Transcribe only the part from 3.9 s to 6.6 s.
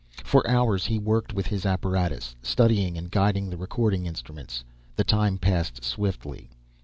instruments. The time passed swiftly.